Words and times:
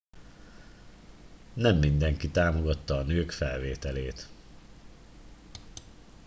nem 1.53 1.77
mindenki 1.77 2.29
támogatta 2.29 2.95
a 2.97 3.01
nők 3.03 3.31
felvételét 3.31 4.27